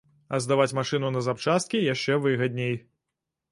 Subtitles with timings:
[0.35, 2.75] А здаваць машыну на запчасткі яшчэ выгадней.